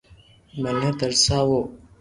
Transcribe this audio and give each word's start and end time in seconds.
مني 0.61 0.91
ترساوُ 0.99 1.57